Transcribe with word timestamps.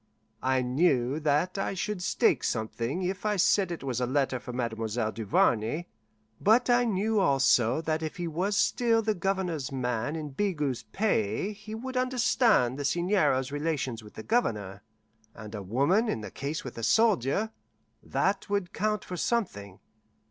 I 0.41 0.63
knew 0.63 1.19
that 1.19 1.59
I 1.59 1.75
should 1.75 2.01
stake 2.01 2.43
something 2.43 3.03
if 3.03 3.23
I 3.23 3.35
said 3.35 3.71
it 3.71 3.83
was 3.83 4.01
a 4.01 4.07
letter 4.07 4.39
for 4.39 4.51
Mademoiselle 4.51 5.11
Duvarney, 5.11 5.89
but 6.39 6.71
I 6.71 6.85
knew 6.85 7.19
also 7.19 7.81
that 7.81 8.01
if 8.01 8.17
he 8.17 8.27
was 8.27 8.57
still 8.57 9.03
the 9.03 9.13
Governor's 9.13 9.71
man 9.71 10.15
in 10.15 10.29
Bigot's 10.31 10.85
pay 10.91 11.53
he 11.53 11.75
would 11.75 11.97
understand 11.97 12.79
the 12.79 12.85
Seigneur's 12.85 13.51
relations 13.51 14.03
with 14.03 14.15
the 14.15 14.23
Governor. 14.23 14.81
And 15.35 15.53
a 15.53 15.61
woman 15.61 16.09
in 16.09 16.21
the 16.21 16.31
case 16.31 16.63
with 16.63 16.79
a 16.79 16.83
soldier 16.83 17.51
that 18.01 18.49
would 18.49 18.73
count 18.73 19.05
for 19.05 19.17
something. 19.17 19.77